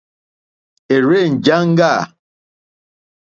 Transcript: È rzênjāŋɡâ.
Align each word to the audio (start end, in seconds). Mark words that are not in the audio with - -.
È 0.93 0.95
rzênjāŋɡâ. 1.03 1.91